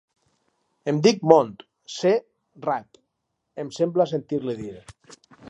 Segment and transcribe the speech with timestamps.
[0.91, 1.51] Em dic Mont,
[1.97, 2.13] se,
[2.65, 2.99] rat
[3.65, 4.75] —em sembla sentir-li dir.